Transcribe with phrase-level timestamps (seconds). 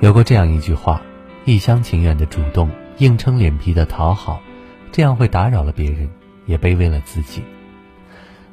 [0.00, 1.02] 有过这样一句话：
[1.44, 4.40] 一厢情愿的主动，硬撑脸皮的讨好，
[4.90, 6.08] 这样会打扰了别人，
[6.46, 7.42] 也卑微了自己。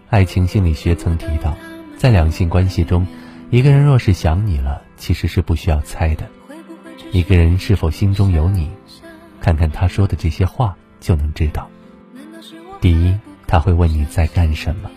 [0.10, 1.56] 爱情心理学曾提到，
[1.98, 3.08] 在两性关系中，
[3.50, 6.28] 一个人若是想你了，其实是不需要猜的。
[7.14, 8.70] 一个人是否心中有你，
[9.40, 11.70] 看看他说的这些话就能知道。
[12.82, 13.18] 第一，
[13.48, 14.92] 他会问你在干什么。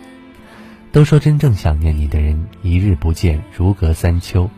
[0.91, 4.49] 都说真正想念你的人，一日不见如隔三秋。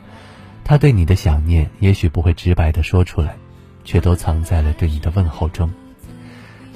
[0.63, 3.35] 他对你的想念，也许不会直白的说出来，
[3.83, 5.69] 却都藏在了对你的问候中。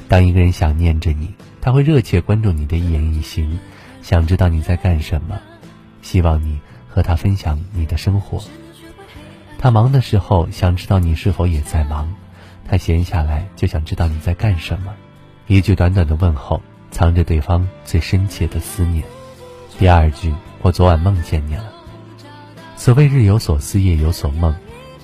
[0.10, 3.58] 当一个人想念着你，他会热切关注你的一言一行，
[4.02, 5.40] 想知道你在干什么，
[6.02, 8.44] 希望你和他分享你的生活。
[9.58, 12.06] 他忙的时候，想知道你是否也在忙；
[12.68, 14.94] 他闲下来，就想知道你在干什么。
[15.48, 19.04] 一句短短的问候，藏着对方最深切的思念。
[19.80, 21.77] 第二句，我昨晚梦见你了。
[22.78, 24.56] 所谓日有所思，夜有所梦。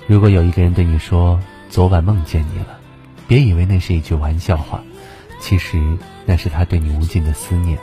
[0.08, 2.80] 如果有一个人对你说昨晚梦见你了，
[3.28, 4.82] 别以为那是一句玩笑话，
[5.40, 7.78] 其实那是他对你无尽的思念。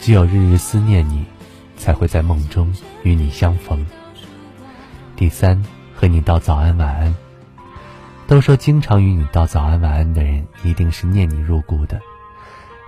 [0.00, 1.24] 只有日日思念你，
[1.76, 2.74] 才会在梦中
[3.04, 3.86] 与你相逢。
[5.14, 7.14] 第三，和你道早安晚安。
[8.26, 12.00] 都说经常与你道早安晚安的人，一定是念你入骨的。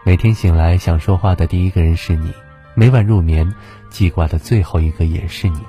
[0.05, 2.33] 每天醒来想说话的第一个人是你，
[2.75, 3.55] 每晚入眠
[3.89, 5.61] 记挂的最后一个也是你。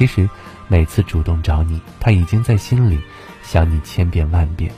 [0.00, 0.26] 其实，
[0.66, 2.98] 每次主动找你，他已经在心里
[3.42, 4.72] 想你千遍万遍。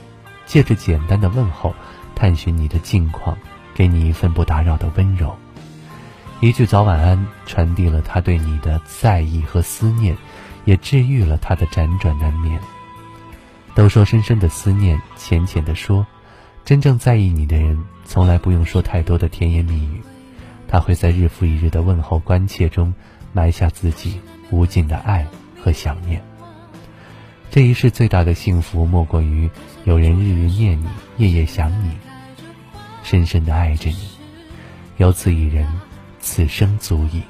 [0.46, 1.72] 借着简单的问候，
[2.16, 3.38] 探寻你的近况，
[3.72, 5.32] 给你一份不打扰的温柔。
[6.40, 10.16] 一句早晚安，传递了他对你的在意和思念。
[10.64, 12.60] 也治愈了他的辗转难眠。
[13.76, 16.04] 都说深深的思念，浅浅的说。
[16.64, 20.02] 真正在意你的人，从来不用说太多的甜言蜜语，
[20.66, 22.92] 他会在日复一日的问候关切中，
[23.32, 24.20] 埋下自己
[24.52, 25.26] 无尽的爱
[25.60, 26.22] 和想念。
[27.50, 29.50] 这一世最大的幸福，莫过于
[29.84, 30.86] 有人日日念你，
[31.16, 31.90] 夜夜想你，
[33.02, 34.08] 深深的爱着你。
[34.98, 35.66] 有此一人，
[36.20, 37.22] 此生足矣。